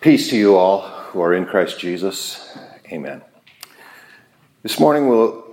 Peace 0.00 0.30
to 0.30 0.36
you 0.36 0.54
all 0.54 0.82
who 0.82 1.20
are 1.20 1.34
in 1.34 1.44
Christ 1.44 1.80
Jesus. 1.80 2.56
Amen. 2.92 3.20
This 4.62 4.78
morning 4.78 5.08
we'll 5.08 5.44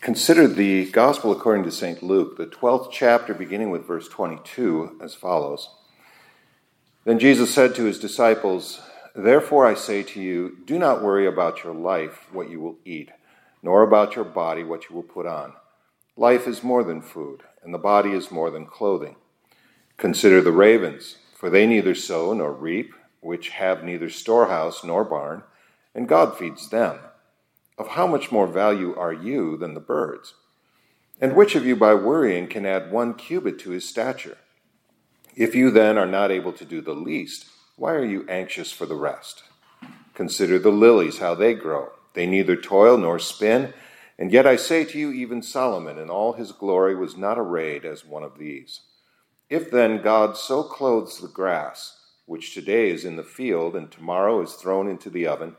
consider 0.00 0.46
the 0.46 0.88
Gospel 0.92 1.32
according 1.32 1.64
to 1.64 1.72
St. 1.72 2.00
Luke, 2.00 2.36
the 2.36 2.46
12th 2.46 2.92
chapter, 2.92 3.34
beginning 3.34 3.70
with 3.70 3.84
verse 3.84 4.08
22, 4.08 5.00
as 5.02 5.14
follows. 5.14 5.70
Then 7.02 7.18
Jesus 7.18 7.52
said 7.52 7.74
to 7.74 7.84
his 7.86 7.98
disciples, 7.98 8.80
Therefore 9.16 9.66
I 9.66 9.74
say 9.74 10.04
to 10.04 10.20
you, 10.20 10.58
do 10.66 10.78
not 10.78 11.02
worry 11.02 11.26
about 11.26 11.64
your 11.64 11.74
life, 11.74 12.28
what 12.30 12.48
you 12.48 12.60
will 12.60 12.78
eat, 12.84 13.10
nor 13.60 13.82
about 13.82 14.14
your 14.14 14.24
body, 14.24 14.62
what 14.62 14.88
you 14.88 14.94
will 14.94 15.02
put 15.02 15.26
on. 15.26 15.54
Life 16.16 16.46
is 16.46 16.62
more 16.62 16.84
than 16.84 17.02
food, 17.02 17.42
and 17.64 17.74
the 17.74 17.78
body 17.78 18.12
is 18.12 18.30
more 18.30 18.52
than 18.52 18.66
clothing. 18.66 19.16
Consider 19.96 20.40
the 20.40 20.52
ravens, 20.52 21.16
for 21.34 21.50
they 21.50 21.66
neither 21.66 21.96
sow 21.96 22.32
nor 22.32 22.52
reap 22.52 22.94
which 23.20 23.50
have 23.50 23.84
neither 23.84 24.10
storehouse 24.10 24.82
nor 24.82 25.04
barn, 25.04 25.42
and 25.94 26.08
God 26.08 26.36
feeds 26.36 26.68
them. 26.68 26.98
Of 27.78 27.88
how 27.88 28.06
much 28.06 28.30
more 28.30 28.46
value 28.46 28.94
are 28.94 29.12
you 29.12 29.56
than 29.56 29.74
the 29.74 29.80
birds? 29.80 30.34
And 31.20 31.36
which 31.36 31.54
of 31.54 31.66
you 31.66 31.76
by 31.76 31.94
worrying 31.94 32.46
can 32.46 32.66
add 32.66 32.90
one 32.90 33.14
cubit 33.14 33.58
to 33.60 33.70
his 33.70 33.88
stature? 33.88 34.38
If 35.36 35.54
you 35.54 35.70
then 35.70 35.96
are 35.96 36.06
not 36.06 36.30
able 36.30 36.52
to 36.54 36.64
do 36.64 36.80
the 36.80 36.94
least, 36.94 37.46
why 37.76 37.92
are 37.92 38.04
you 38.04 38.26
anxious 38.28 38.72
for 38.72 38.86
the 38.86 38.96
rest? 38.96 39.44
Consider 40.14 40.58
the 40.58 40.70
lilies, 40.70 41.18
how 41.18 41.34
they 41.34 41.54
grow. 41.54 41.90
They 42.14 42.26
neither 42.26 42.56
toil 42.56 42.98
nor 42.98 43.18
spin. 43.18 43.72
And 44.18 44.32
yet 44.32 44.46
I 44.46 44.56
say 44.56 44.84
to 44.84 44.98
you, 44.98 45.12
even 45.12 45.42
Solomon 45.42 45.98
in 45.98 46.10
all 46.10 46.34
his 46.34 46.52
glory 46.52 46.94
was 46.94 47.16
not 47.16 47.38
arrayed 47.38 47.84
as 47.84 48.04
one 48.04 48.22
of 48.22 48.38
these. 48.38 48.80
If 49.48 49.70
then 49.70 50.02
God 50.02 50.36
so 50.36 50.62
clothes 50.62 51.20
the 51.20 51.28
grass, 51.28 51.99
which 52.30 52.54
today 52.54 52.90
is 52.90 53.04
in 53.04 53.16
the 53.16 53.24
field 53.24 53.74
and 53.74 53.90
tomorrow 53.90 54.40
is 54.40 54.52
thrown 54.52 54.86
into 54.86 55.10
the 55.10 55.26
oven, 55.26 55.56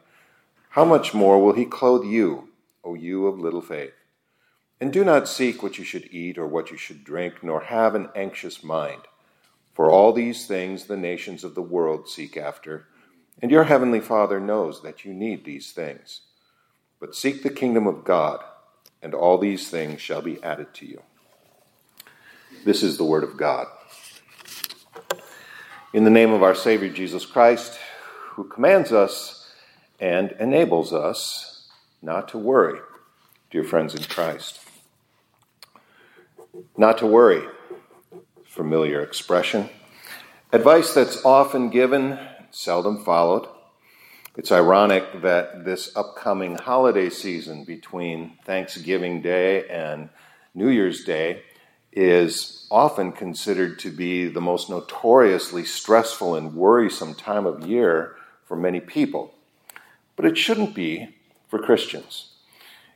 how 0.70 0.86
much 0.86 1.14
more 1.14 1.44
will 1.44 1.52
he 1.52 1.66
clothe 1.66 2.06
you, 2.06 2.48
O 2.82 2.94
you 2.94 3.28
of 3.28 3.38
little 3.38 3.60
faith? 3.60 3.92
And 4.80 4.94
do 4.94 5.04
not 5.04 5.28
seek 5.28 5.62
what 5.62 5.78
you 5.78 5.84
should 5.84 6.08
eat 6.14 6.38
or 6.38 6.48
what 6.48 6.72
you 6.72 6.78
should 6.78 7.04
drink, 7.04 7.44
nor 7.44 7.60
have 7.60 7.94
an 7.94 8.08
anxious 8.16 8.64
mind. 8.64 9.02
For 9.74 9.92
all 9.92 10.14
these 10.14 10.48
things 10.48 10.86
the 10.86 10.96
nations 10.96 11.44
of 11.44 11.56
the 11.56 11.62
world 11.62 12.08
seek 12.08 12.38
after, 12.38 12.88
and 13.42 13.52
your 13.52 13.66
heavenly 13.66 14.00
Father 14.00 14.40
knows 14.40 14.82
that 14.82 15.04
you 15.04 15.14
need 15.14 15.44
these 15.44 15.74
things. 15.74 16.22
But 17.02 17.18
seek 17.18 17.44
the 17.44 17.50
kingdom 17.50 17.86
of 17.86 18.06
God, 18.06 18.46
and 19.02 19.14
all 19.14 19.38
these 19.38 19.70
things 19.70 20.00
shall 20.00 20.22
be 20.22 20.42
added 20.42 20.74
to 20.76 20.86
you. 20.86 21.02
This 22.64 22.82
is 22.82 22.98
the 22.98 23.04
word 23.04 23.26
of 23.26 23.36
God. 23.36 23.68
In 25.94 26.06
the 26.06 26.10
name 26.10 26.32
of 26.32 26.42
our 26.42 26.56
Savior 26.56 26.88
Jesus 26.88 27.26
Christ, 27.26 27.78
who 28.30 28.46
commands 28.46 28.94
us 28.94 29.52
and 30.00 30.32
enables 30.40 30.94
us 30.94 31.68
not 32.02 32.30
to 32.30 32.38
worry, 32.38 32.80
dear 33.50 33.66
friends 33.66 33.94
in 33.94 34.04
Christ. 34.04 34.62
Not 36.78 36.98
to 37.00 37.08
worry, 37.08 37.46
familiar 38.46 39.02
expression. 39.02 39.70
Advice 40.54 40.94
that's 40.94 41.26
often 41.26 41.70
given, 41.70 42.18
seldom 42.52 43.04
followed. 43.04 43.50
It's 44.38 44.54
ironic 44.54 45.22
that 45.22 45.66
this 45.66 45.94
upcoming 45.94 46.56
holiday 46.56 47.10
season 47.10 47.66
between 47.66 48.38
Thanksgiving 48.46 49.22
Day 49.22 49.68
and 49.68 50.08
New 50.56 50.70
Year's 50.70 51.04
Day 51.04 51.44
is 51.92 52.66
often 52.72 53.12
considered 53.12 53.78
to 53.80 53.90
be 53.90 54.28
the 54.28 54.42
most 54.42 54.70
notoriously 54.70 55.66
stressful 55.66 56.36
and 56.36 56.56
worrisome 56.56 57.14
time 57.14 57.46
of 57.46 57.68
year 57.68 58.16
for 58.46 58.56
many 58.56 58.80
people. 58.80 59.34
But 60.16 60.26
it 60.26 60.38
shouldn't 60.38 60.74
be 60.74 61.16
for 61.48 61.60
Christians. 61.60 62.30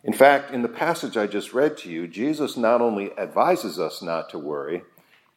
In 0.04 0.14
fact, 0.14 0.52
in 0.52 0.62
the 0.62 0.70
passage 0.70 1.18
I 1.18 1.28
just 1.28 1.54
read 1.54 1.78
to 1.80 1.90
you, 1.90 2.08
Jesus 2.08 2.56
not 2.56 2.80
only 2.80 3.12
advises 3.18 3.80
us 3.80 4.02
not 4.02 4.30
to 4.30 4.40
worry, 4.40 4.84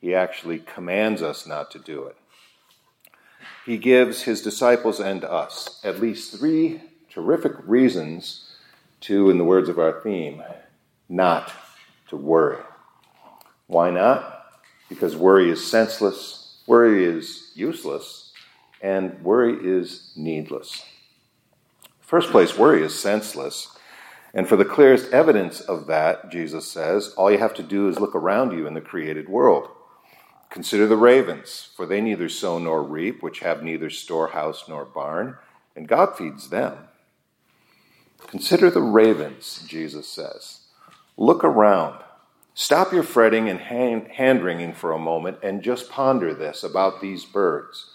he 0.01 0.15
actually 0.15 0.61
commands 0.61 1.23
us 1.23 1.47
not 1.47 1.71
to 1.73 1.79
do 1.79 2.05
it. 2.05 2.17
He 3.65 3.79
gives 3.79 4.23
his 4.23 4.43
disciples 4.43 5.01
and 5.01 5.25
us 5.25 5.81
at 5.83 6.01
least 6.01 6.39
three 6.39 6.81
terrific 7.11 7.53
reasons 7.65 8.53
to, 9.01 9.31
in 9.31 9.39
the 9.39 9.45
words 9.45 9.69
of 9.69 9.79
our 9.79 10.01
theme, 10.01 10.43
not 11.09 11.53
to 12.09 12.17
worry. 12.17 12.63
Why 13.69 13.91
not? 13.91 14.47
Because 14.89 15.15
worry 15.15 15.51
is 15.51 15.65
senseless, 15.65 16.61
worry 16.67 17.05
is 17.05 17.53
useless, 17.55 18.33
and 18.83 19.23
worry 19.23 19.57
is 19.61 20.13
needless. 20.17 20.85
First 22.01 22.31
place, 22.31 22.57
worry 22.57 22.83
is 22.83 22.99
senseless. 22.99 23.77
And 24.33 24.49
for 24.49 24.57
the 24.57 24.65
clearest 24.65 25.13
evidence 25.13 25.61
of 25.61 25.87
that, 25.87 26.31
Jesus 26.31 26.71
says, 26.71 27.13
all 27.17 27.31
you 27.31 27.39
have 27.39 27.55
to 27.55 27.63
do 27.63 27.89
is 27.89 28.01
look 28.01 28.15
around 28.15 28.53
you 28.53 28.67
in 28.67 28.75
the 28.75 28.81
created 28.81 29.29
world. 29.29 29.69
Consider 30.51 30.87
the 30.87 30.97
ravens, 30.97 31.69
for 31.77 31.85
they 31.85 32.01
neither 32.01 32.29
sow 32.29 32.59
nor 32.59 32.83
reap, 32.83 33.23
which 33.23 33.41
have 33.41 33.63
neither 33.63 33.91
storehouse 33.91 34.65
nor 34.67 34.87
barn, 34.87 35.37
and 35.77 35.87
God 35.87 36.17
feeds 36.17 36.49
them. 36.49 36.77
Consider 38.27 38.71
the 38.71 38.83
ravens, 38.83 39.63
Jesus 39.67 40.09
says. 40.09 40.61
Look 41.17 41.45
around. 41.45 42.03
Stop 42.61 42.93
your 42.93 43.05
fretting 43.05 43.49
and 43.49 43.61
hand 43.61 44.43
wringing 44.43 44.73
for 44.73 44.91
a 44.91 44.99
moment 44.99 45.39
and 45.45 45.63
just 45.63 45.89
ponder 45.89 46.35
this 46.35 46.65
about 46.65 47.01
these 47.01 47.25
birds. 47.25 47.93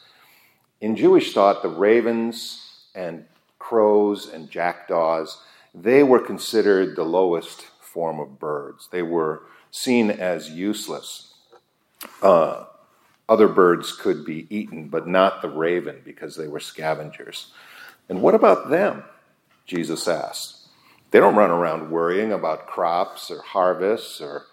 In 0.79 0.95
Jewish 0.95 1.33
thought, 1.33 1.61
the 1.61 1.67
ravens 1.67 2.85
and 2.95 3.25
crows 3.59 4.25
and 4.29 4.49
jackdaws, 4.49 5.41
they 5.75 6.01
were 6.01 6.21
considered 6.21 6.95
the 6.95 7.03
lowest 7.03 7.63
form 7.81 8.21
of 8.21 8.39
birds. 8.39 8.87
They 8.89 9.01
were 9.01 9.43
seen 9.69 10.09
as 10.09 10.49
useless. 10.49 11.33
Uh, 12.21 12.63
other 13.27 13.49
birds 13.49 13.91
could 13.91 14.23
be 14.23 14.47
eaten, 14.49 14.87
but 14.87 15.05
not 15.05 15.41
the 15.41 15.49
raven 15.49 15.99
because 16.05 16.37
they 16.37 16.47
were 16.47 16.61
scavengers. 16.61 17.51
And 18.07 18.21
what 18.21 18.33
about 18.33 18.69
them? 18.69 19.03
Jesus 19.65 20.07
asked. 20.07 20.69
They 21.11 21.19
don't 21.19 21.35
run 21.35 21.51
around 21.51 21.91
worrying 21.91 22.31
about 22.31 22.65
crops 22.65 23.29
or 23.29 23.41
harvests 23.41 24.21
or 24.21 24.45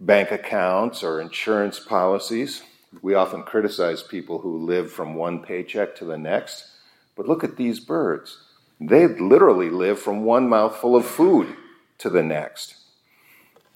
bank 0.00 0.32
accounts 0.32 1.02
or 1.02 1.20
insurance 1.20 1.78
policies. 1.78 2.62
We 3.02 3.14
often 3.14 3.42
criticize 3.42 4.02
people 4.02 4.40
who 4.40 4.64
live 4.64 4.90
from 4.90 5.14
one 5.14 5.42
paycheck 5.42 5.94
to 5.96 6.04
the 6.04 6.18
next, 6.18 6.66
but 7.14 7.28
look 7.28 7.44
at 7.44 7.56
these 7.56 7.78
birds. 7.78 8.38
They 8.80 9.06
literally 9.06 9.68
live 9.68 10.00
from 10.00 10.24
one 10.24 10.48
mouthful 10.48 10.96
of 10.96 11.04
food 11.04 11.54
to 11.98 12.08
the 12.08 12.22
next. 12.22 12.76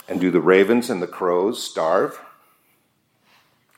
And 0.08 0.20
do 0.20 0.30
the 0.30 0.40
ravens 0.40 0.88
and 0.90 1.02
the 1.02 1.06
crows 1.06 1.62
starve? 1.62 2.20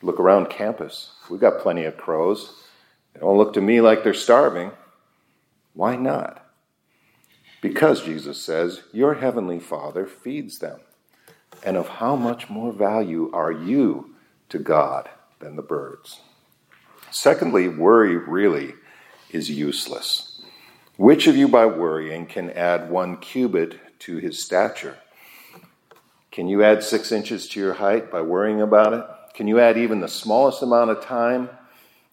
Look 0.03 0.21
around 0.21 0.51
campus. 0.51 1.13
We've 1.29 1.41
got 1.41 1.61
plenty 1.61 1.85
of 1.85 1.97
crows. 1.97 2.63
They 3.13 3.21
don't 3.21 3.37
look 3.37 3.55
to 3.55 3.61
me 3.61 3.81
like 3.81 4.05
they're 4.05 4.15
starving. 4.15 4.71
Why 5.75 5.97
not? 5.97 6.45
Because, 7.61 8.05
Jesus 8.05 8.41
says, 8.41 8.83
your 8.93 9.15
heavenly 9.15 9.59
Father 9.59 10.07
feeds 10.07 10.59
them 10.59 10.81
and 11.65 11.77
of 11.77 11.89
how 11.89 12.17
much 12.17 12.49
more 12.49 12.73
value 12.73 13.31
are 13.33 13.53
you 13.53 14.15
to 14.49 14.59
God 14.59 15.09
than 15.41 15.57
the 15.57 15.63
birds? 15.63 16.21
Secondly, 17.11 17.69
worry 17.69 18.17
really 18.17 18.75
is 19.31 19.51
useless. 19.51 20.43
Which 20.97 21.27
of 21.27 21.37
you 21.37 21.49
by 21.49 21.67
worrying 21.67 22.27
can 22.27 22.51
add 22.51 22.91
one 22.91 23.19
cubit 23.19 23.79
to 24.01 24.17
his 24.17 24.43
stature? 24.43 24.97
Can 26.31 26.49
you 26.49 26.63
add 26.63 26.83
six 26.83 27.13
inches 27.13 27.49
to 27.49 27.61
your 27.61 27.75
height 27.75 28.11
by 28.11 28.21
worrying 28.21 28.61
about 28.61 28.93
it? 28.93 29.05
Can 29.35 29.47
you 29.47 29.61
add 29.61 29.79
even 29.79 30.01
the 30.01 30.09
smallest 30.09 30.63
amount 30.63 30.91
of 30.91 31.03
time 31.03 31.49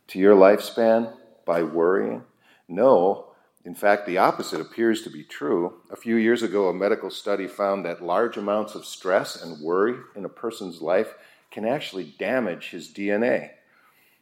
to 0.07 0.19
your 0.19 0.35
lifespan 0.35 1.13
by 1.45 1.63
worrying? 1.63 2.23
No, 2.67 3.32
in 3.65 3.75
fact, 3.75 4.05
the 4.05 4.17
opposite 4.17 4.59
appears 4.59 5.03
to 5.03 5.09
be 5.09 5.23
true. 5.23 5.75
A 5.89 5.95
few 5.95 6.17
years 6.17 6.43
ago, 6.43 6.67
a 6.67 6.73
medical 6.73 7.09
study 7.09 7.47
found 7.47 7.85
that 7.85 8.03
large 8.03 8.35
amounts 8.35 8.75
of 8.75 8.85
stress 8.85 9.41
and 9.41 9.61
worry 9.61 9.95
in 10.15 10.25
a 10.25 10.29
person's 10.29 10.81
life 10.81 11.13
can 11.49 11.65
actually 11.65 12.13
damage 12.19 12.71
his 12.71 12.89
DNA. 12.89 13.51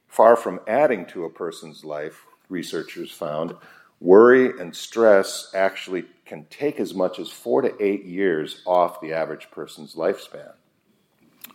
Far 0.07 0.35
from 0.35 0.59
adding 0.67 1.05
to 1.07 1.25
a 1.25 1.29
person's 1.29 1.83
life, 1.83 2.25
researchers 2.49 3.11
found, 3.11 3.55
worry 3.99 4.59
and 4.59 4.75
stress 4.75 5.49
actually 5.55 6.05
can 6.25 6.45
take 6.49 6.79
as 6.79 6.93
much 6.93 7.17
as 7.17 7.29
four 7.29 7.61
to 7.61 7.73
eight 7.83 8.05
years 8.05 8.61
off 8.65 9.01
the 9.01 9.13
average 9.13 9.49
person's 9.49 9.95
lifespan. 9.95 10.53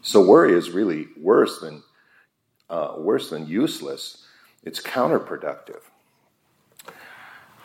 So 0.03 0.27
worry 0.27 0.55
is 0.55 0.71
really 0.71 1.06
worse 1.17 1.61
than 1.61 1.82
uh, 2.69 2.94
worse 2.99 3.31
than 3.31 3.47
useless. 3.47 4.25
It's 4.65 4.81
counterproductive. 4.81 5.82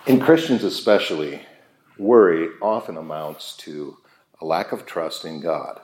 In 0.08 0.20
Christians, 0.20 0.64
especially, 0.64 1.44
worry 2.00 2.50
often 2.60 2.98
amounts 2.98 3.56
to 3.58 3.98
a 4.40 4.46
lack 4.46 4.72
of 4.72 4.88
trust 4.88 5.26
in 5.26 5.42
God. 5.42 5.80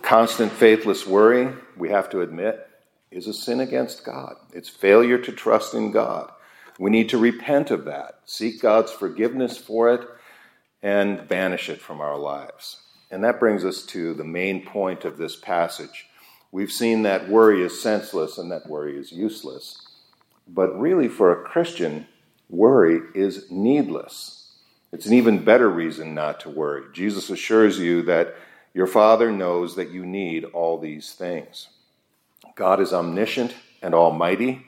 Constant 0.00 0.50
faithless 0.50 1.06
worry, 1.06 1.52
we 1.76 1.90
have 1.90 2.08
to 2.08 2.22
admit, 2.22 2.66
is 3.10 3.26
a 3.26 3.34
sin 3.34 3.60
against 3.60 4.06
God. 4.06 4.36
It's 4.54 4.70
failure 4.70 5.18
to 5.18 5.30
trust 5.30 5.74
in 5.74 5.90
God. 5.90 6.32
We 6.78 6.90
need 6.90 7.10
to 7.10 7.18
repent 7.18 7.70
of 7.70 7.84
that, 7.84 8.20
seek 8.24 8.62
God's 8.62 8.90
forgiveness 8.90 9.58
for 9.58 9.92
it, 9.92 10.00
and 10.82 11.28
banish 11.28 11.68
it 11.68 11.82
from 11.82 12.00
our 12.00 12.16
lives. 12.16 12.80
And 13.10 13.22
that 13.24 13.40
brings 13.40 13.66
us 13.66 13.82
to 13.86 14.14
the 14.14 14.24
main 14.24 14.64
point 14.64 15.04
of 15.04 15.18
this 15.18 15.36
passage. 15.36 16.06
We've 16.50 16.72
seen 16.72 17.02
that 17.02 17.28
worry 17.28 17.62
is 17.62 17.82
senseless 17.82 18.38
and 18.38 18.50
that 18.50 18.66
worry 18.66 18.98
is 18.98 19.12
useless. 19.12 19.86
But 20.48 20.78
really, 20.78 21.08
for 21.08 21.30
a 21.30 21.44
Christian, 21.44 22.06
worry 22.56 23.00
is 23.14 23.50
needless. 23.50 24.52
It's 24.92 25.06
an 25.06 25.14
even 25.14 25.44
better 25.44 25.68
reason 25.68 26.14
not 26.14 26.40
to 26.40 26.50
worry. 26.50 26.84
Jesus 26.92 27.30
assures 27.30 27.78
you 27.78 28.02
that 28.02 28.34
your 28.72 28.86
Father 28.86 29.32
knows 29.32 29.76
that 29.76 29.90
you 29.90 30.06
need 30.06 30.44
all 30.44 30.78
these 30.78 31.12
things. 31.12 31.68
God 32.54 32.80
is 32.80 32.92
omniscient 32.92 33.54
and 33.82 33.94
almighty 33.94 34.66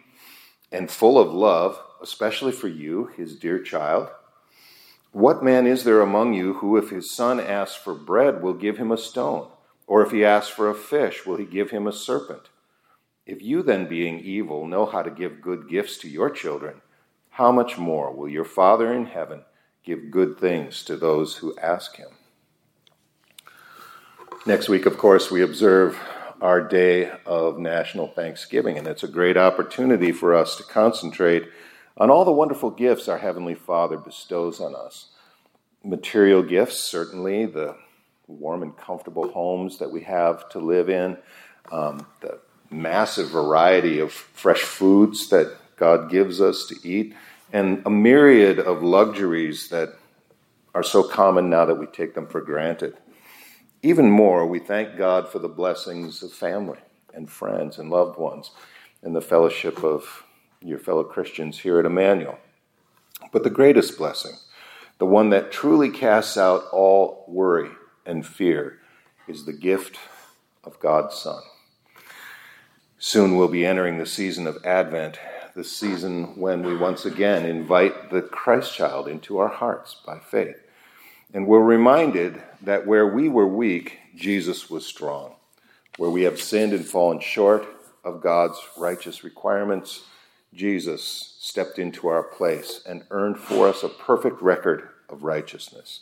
and 0.72 0.90
full 0.90 1.18
of 1.18 1.32
love, 1.32 1.80
especially 2.02 2.52
for 2.52 2.68
you, 2.68 3.10
his 3.16 3.36
dear 3.36 3.60
child. 3.60 4.08
What 5.12 5.42
man 5.42 5.66
is 5.66 5.84
there 5.84 6.00
among 6.00 6.34
you 6.34 6.54
who, 6.54 6.76
if 6.76 6.90
his 6.90 7.10
son 7.10 7.40
asks 7.40 7.76
for 7.76 7.94
bread, 7.94 8.42
will 8.42 8.54
give 8.54 8.76
him 8.78 8.92
a 8.92 8.98
stone? 8.98 9.48
Or 9.86 10.02
if 10.02 10.10
he 10.10 10.24
asks 10.24 10.50
for 10.50 10.68
a 10.68 10.74
fish, 10.74 11.24
will 11.24 11.36
he 11.36 11.44
give 11.44 11.70
him 11.70 11.86
a 11.86 11.92
serpent? 11.92 12.48
If 13.24 13.42
you 13.42 13.62
then, 13.62 13.88
being 13.88 14.20
evil, 14.20 14.66
know 14.66 14.86
how 14.86 15.02
to 15.02 15.10
give 15.10 15.40
good 15.40 15.68
gifts 15.68 15.98
to 15.98 16.08
your 16.08 16.30
children, 16.30 16.82
how 17.36 17.52
much 17.52 17.76
more 17.76 18.10
will 18.10 18.30
your 18.30 18.46
Father 18.46 18.90
in 18.94 19.04
heaven 19.04 19.44
give 19.84 20.10
good 20.10 20.38
things 20.40 20.82
to 20.82 20.96
those 20.96 21.36
who 21.36 21.54
ask 21.58 21.96
him? 21.96 22.08
Next 24.46 24.70
week, 24.70 24.86
of 24.86 24.96
course, 24.96 25.30
we 25.30 25.42
observe 25.42 25.98
our 26.40 26.62
day 26.62 27.12
of 27.26 27.58
national 27.58 28.08
Thanksgiving, 28.08 28.78
and 28.78 28.86
it's 28.86 29.02
a 29.02 29.08
great 29.08 29.36
opportunity 29.36 30.12
for 30.12 30.34
us 30.34 30.56
to 30.56 30.62
concentrate 30.62 31.44
on 31.98 32.08
all 32.08 32.24
the 32.24 32.32
wonderful 32.32 32.70
gifts 32.70 33.06
our 33.06 33.18
Heavenly 33.18 33.54
Father 33.54 33.98
bestows 33.98 34.58
on 34.58 34.74
us. 34.74 35.10
Material 35.84 36.42
gifts, 36.42 36.90
certainly, 36.90 37.44
the 37.44 37.76
warm 38.28 38.62
and 38.62 38.74
comfortable 38.78 39.28
homes 39.28 39.76
that 39.76 39.92
we 39.92 40.00
have 40.04 40.48
to 40.48 40.58
live 40.58 40.88
in, 40.88 41.18
um, 41.70 42.06
the 42.22 42.38
massive 42.70 43.28
variety 43.28 44.00
of 44.00 44.10
fresh 44.10 44.62
foods 44.62 45.28
that 45.28 45.54
God 45.76 46.10
gives 46.10 46.40
us 46.40 46.66
to 46.66 46.76
eat, 46.82 47.14
and 47.52 47.82
a 47.86 47.90
myriad 47.90 48.58
of 48.58 48.82
luxuries 48.82 49.68
that 49.68 49.94
are 50.74 50.82
so 50.82 51.02
common 51.02 51.48
now 51.48 51.64
that 51.64 51.76
we 51.76 51.86
take 51.86 52.14
them 52.14 52.26
for 52.26 52.40
granted. 52.40 52.96
Even 53.82 54.10
more, 54.10 54.46
we 54.46 54.58
thank 54.58 54.96
God 54.96 55.28
for 55.28 55.38
the 55.38 55.48
blessings 55.48 56.22
of 56.22 56.32
family 56.32 56.78
and 57.14 57.30
friends 57.30 57.78
and 57.78 57.90
loved 57.90 58.18
ones 58.18 58.50
and 59.02 59.14
the 59.14 59.20
fellowship 59.20 59.84
of 59.84 60.24
your 60.60 60.78
fellow 60.78 61.04
Christians 61.04 61.58
here 61.58 61.78
at 61.78 61.86
Immanuel. 61.86 62.38
But 63.32 63.44
the 63.44 63.50
greatest 63.50 63.96
blessing, 63.96 64.36
the 64.98 65.06
one 65.06 65.30
that 65.30 65.52
truly 65.52 65.90
casts 65.90 66.36
out 66.36 66.64
all 66.72 67.24
worry 67.28 67.70
and 68.04 68.26
fear, 68.26 68.80
is 69.28 69.44
the 69.44 69.52
gift 69.52 69.98
of 70.64 70.80
God's 70.80 71.14
Son. 71.14 71.42
Soon 72.98 73.36
we'll 73.36 73.48
be 73.48 73.64
entering 73.64 73.98
the 73.98 74.06
season 74.06 74.46
of 74.46 74.64
Advent, 74.64 75.18
the 75.56 75.64
season 75.64 76.38
when 76.38 76.62
we 76.62 76.76
once 76.76 77.06
again 77.06 77.46
invite 77.46 78.10
the 78.10 78.20
Christ 78.20 78.74
child 78.74 79.08
into 79.08 79.38
our 79.38 79.48
hearts 79.48 79.96
by 80.06 80.18
faith. 80.18 80.62
And 81.32 81.46
we're 81.46 81.62
reminded 81.62 82.42
that 82.60 82.86
where 82.86 83.06
we 83.06 83.30
were 83.30 83.48
weak, 83.48 83.98
Jesus 84.14 84.68
was 84.68 84.84
strong. 84.84 85.34
Where 85.96 86.10
we 86.10 86.24
have 86.24 86.38
sinned 86.38 86.74
and 86.74 86.84
fallen 86.84 87.20
short 87.20 87.66
of 88.04 88.20
God's 88.20 88.58
righteous 88.76 89.24
requirements, 89.24 90.04
Jesus 90.52 91.34
stepped 91.40 91.78
into 91.78 92.06
our 92.06 92.22
place 92.22 92.82
and 92.86 93.04
earned 93.10 93.38
for 93.38 93.66
us 93.66 93.82
a 93.82 93.88
perfect 93.88 94.42
record 94.42 94.90
of 95.08 95.24
righteousness. 95.24 96.00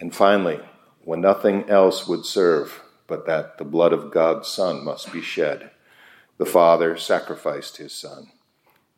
And 0.00 0.12
finally, 0.12 0.58
when 1.04 1.20
nothing 1.20 1.70
else 1.70 2.08
would 2.08 2.26
serve 2.26 2.82
but 3.06 3.26
that 3.26 3.58
the 3.58 3.64
blood 3.64 3.92
of 3.92 4.10
God's 4.10 4.48
Son 4.48 4.84
must 4.84 5.12
be 5.12 5.22
shed, 5.22 5.70
the 6.36 6.44
Father 6.44 6.96
sacrificed 6.96 7.76
his 7.76 7.92
Son. 7.92 8.32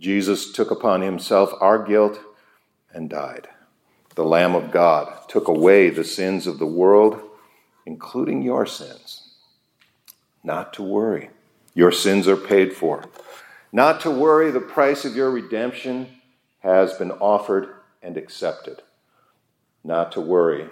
Jesus 0.01 0.53
took 0.53 0.71
upon 0.71 1.03
himself 1.03 1.53
our 1.61 1.85
guilt 1.85 2.21
and 2.93 3.11
died 3.11 3.49
the 4.19 4.25
Lamb 4.25 4.57
of 4.57 4.73
God, 4.73 5.29
took 5.29 5.47
away 5.47 5.91
the 5.91 6.03
sins 6.03 6.49
of 6.49 6.59
the 6.59 6.67
world, 6.67 7.21
including 7.87 8.43
your 8.43 8.67
sins. 8.67 9.29
Not 10.43 10.73
to 10.73 10.83
worry, 10.83 11.31
your 11.73 11.93
sins 11.93 12.27
are 12.27 12.37
paid 12.37 12.73
for. 12.73 13.05
Not 13.71 14.01
to 14.01 14.11
worry, 14.11 14.51
the 14.51 14.59
price 14.59 15.05
of 15.05 15.15
your 15.15 15.31
redemption 15.31 16.09
has 16.65 16.95
been 16.95 17.13
offered 17.13 17.77
and 18.03 18.17
accepted. 18.17 18.83
Not 19.85 20.11
to 20.13 20.21
worry, 20.21 20.69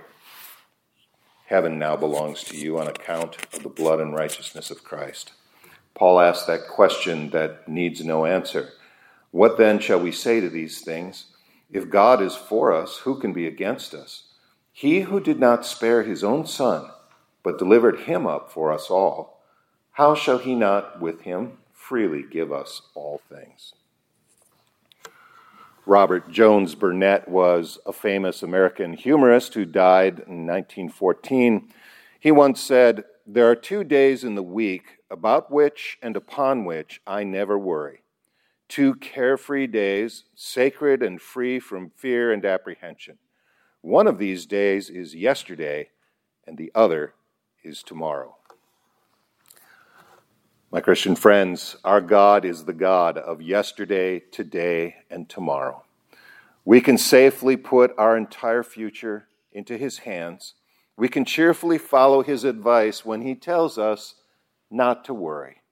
heaven 1.44 1.78
now 1.78 1.94
belongs 1.94 2.42
to 2.44 2.56
you 2.56 2.80
on 2.80 2.88
account 2.88 3.36
of 3.54 3.62
the 3.62 3.68
blood 3.68 4.00
and 4.00 4.12
righteousness 4.12 4.72
of 4.72 4.82
Christ. 4.82 5.30
Paul 5.94 6.18
asks 6.18 6.46
that 6.46 6.66
question 6.66 7.30
that 7.30 7.68
needs 7.68 8.04
no 8.04 8.26
answer. 8.26 8.70
What 9.36 9.58
then 9.58 9.80
shall 9.80 10.00
we 10.00 10.12
say 10.12 10.40
to 10.40 10.48
these 10.48 10.80
things? 10.80 11.26
If 11.70 11.90
God 11.90 12.22
is 12.22 12.34
for 12.34 12.72
us, 12.72 13.00
who 13.00 13.20
can 13.20 13.34
be 13.34 13.46
against 13.46 13.92
us? 13.92 14.28
He 14.72 15.00
who 15.00 15.20
did 15.20 15.38
not 15.38 15.66
spare 15.66 16.04
his 16.04 16.24
own 16.24 16.46
son, 16.46 16.90
but 17.42 17.58
delivered 17.58 18.00
him 18.00 18.26
up 18.26 18.50
for 18.50 18.72
us 18.72 18.88
all, 18.88 19.42
how 19.90 20.14
shall 20.14 20.38
he 20.38 20.54
not 20.54 21.02
with 21.02 21.20
him 21.20 21.58
freely 21.70 22.22
give 22.22 22.50
us 22.50 22.80
all 22.94 23.20
things? 23.28 23.74
Robert 25.84 26.30
Jones 26.30 26.74
Burdette 26.74 27.28
was 27.28 27.78
a 27.84 27.92
famous 27.92 28.42
American 28.42 28.94
humorist 28.94 29.52
who 29.52 29.66
died 29.66 30.14
in 30.20 30.46
1914. 30.46 31.68
He 32.18 32.30
once 32.30 32.58
said, 32.62 33.04
There 33.26 33.50
are 33.50 33.54
two 33.54 33.84
days 33.84 34.24
in 34.24 34.34
the 34.34 34.42
week 34.42 34.96
about 35.10 35.52
which 35.52 35.98
and 36.00 36.16
upon 36.16 36.64
which 36.64 37.02
I 37.06 37.22
never 37.22 37.58
worry 37.58 38.00
two 38.68 38.94
carefree 38.96 39.66
days, 39.66 40.24
sacred 40.34 41.02
and 41.02 41.20
free 41.20 41.58
from 41.58 41.90
fear 41.90 42.32
and 42.32 42.44
apprehension. 42.44 43.18
One 43.80 44.06
of 44.06 44.18
these 44.18 44.46
days 44.46 44.90
is 44.90 45.14
yesterday, 45.14 45.90
and 46.46 46.58
the 46.58 46.72
other 46.74 47.14
is 47.62 47.82
tomorrow. 47.82 48.36
My 50.72 50.80
Christian 50.80 51.14
friends, 51.14 51.76
our 51.84 52.00
God 52.00 52.44
is 52.44 52.64
the 52.64 52.72
God 52.72 53.16
of 53.16 53.40
yesterday, 53.40 54.18
today, 54.18 54.96
and 55.10 55.28
tomorrow. 55.28 55.84
We 56.64 56.80
can 56.80 56.98
safely 56.98 57.56
put 57.56 57.94
our 57.96 58.16
entire 58.16 58.64
future 58.64 59.28
into 59.52 59.78
His 59.78 59.98
hands. 59.98 60.54
We 60.96 61.08
can 61.08 61.24
cheerfully 61.24 61.78
follow 61.78 62.22
His 62.22 62.42
advice 62.42 63.04
when 63.04 63.22
He 63.22 63.36
tells 63.36 63.78
us 63.78 64.16
not 64.70 65.04
to 65.04 65.14
worry. 65.14 65.62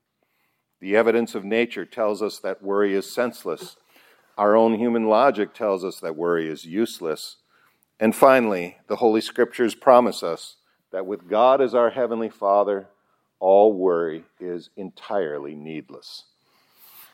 The 0.85 0.97
evidence 0.97 1.35
of 1.35 1.47
nature 1.47 1.87
tells 1.87 2.21
us 2.21 2.39
that 2.41 2.63
worry 2.63 2.93
is 2.93 3.11
senseless. 3.11 3.77
Our 4.37 4.55
own 4.55 4.79
human 4.79 5.07
logic 5.07 5.55
tells 5.55 5.83
us 5.83 5.99
that 6.01 6.15
worry 6.15 6.47
is 6.47 6.67
useless. 6.67 7.37
And 7.99 8.15
finally, 8.15 8.77
the 8.87 8.97
Holy 8.97 9.23
Scriptures 9.23 9.75
promise 9.75 10.23
us 10.23 10.57
that 10.93 11.07
with 11.07 11.27
God 11.27 11.63
as 11.63 11.75
our 11.75 11.89
Heavenly 11.89 12.29
Father, 12.29 12.89
all 13.41 13.73
worry 13.73 14.25
is 14.39 14.69
entirely 14.77 15.55
needless. 15.55 16.25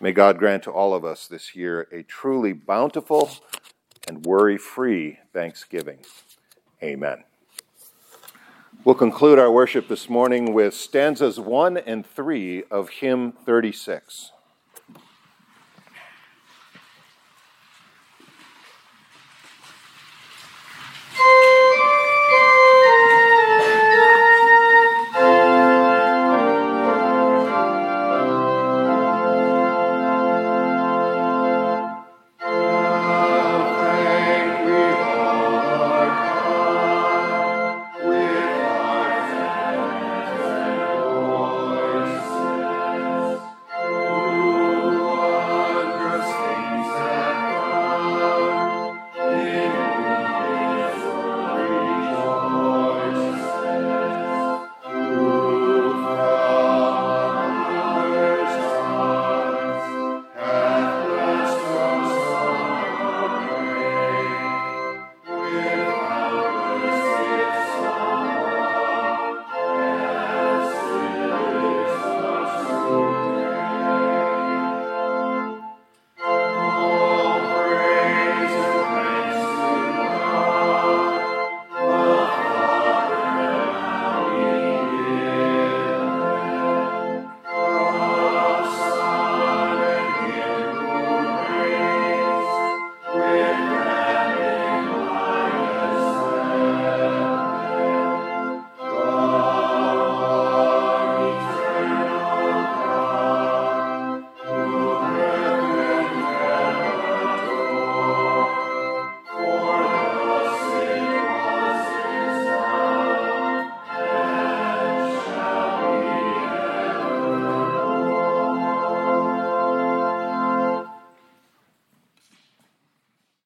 May 0.01 0.11
God 0.11 0.37
grant 0.37 0.65
to 0.65 0.73
all 0.73 0.93
of 0.93 1.05
us 1.05 1.29
this 1.29 1.55
year 1.55 1.87
a 1.93 2.03
truly 2.03 2.53
bountiful 2.53 3.31
and 4.09 4.27
worry 4.27 4.59
free 4.59 5.21
Thanksgiving. 5.33 6.01
Amen. 6.83 7.23
We'll 8.83 8.95
conclude 8.95 9.39
our 9.39 9.53
worship 9.53 9.89
this 9.89 10.09
morning 10.09 10.55
with 10.55 10.73
stanzas 10.73 11.39
1 11.39 11.77
and 11.77 12.07
3 12.07 12.65
of 12.71 12.89
hymn 12.89 13.33
36. 13.33 14.33